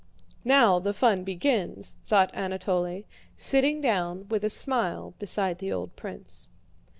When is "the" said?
0.79-0.95, 5.59-5.71